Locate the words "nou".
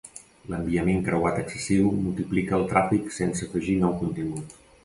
3.85-3.99